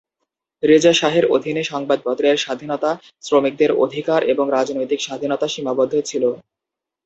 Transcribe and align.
রেজা 0.63 0.93
শাহের 0.93 1.25
অধীনে 1.27 1.63
সংবাদপত্রের 1.63 2.35
স্বাধীনতা, 2.37 2.91
শ্রমিকদের 3.23 3.71
অধিকার 3.83 4.21
এবং 4.23 4.45
রাজনৈতিক 4.51 4.99
স্বাধীনতা 5.01 5.47
সীমাবদ্ধ 5.47 5.93
ছিল। 6.05 6.23